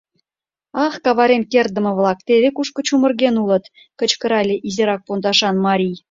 —Ах, 0.85 0.93
каварен 1.03 1.43
кертдыме-влак, 1.51 2.19
теве 2.27 2.49
кушко 2.57 2.79
чумырген 2.87 3.35
улыт!— 3.43 3.63
кычкырале 3.99 4.55
изирак 4.67 5.01
пондашан 5.07 5.55
марий. 5.65 5.95